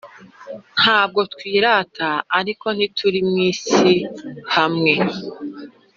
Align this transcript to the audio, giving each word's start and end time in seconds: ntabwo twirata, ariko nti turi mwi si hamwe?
ntabwo 0.79 1.19
twirata, 1.33 2.09
ariko 2.39 2.65
nti 2.75 2.87
turi 2.97 3.19
mwi 3.29 3.47
si 3.65 3.91
hamwe? 4.55 4.93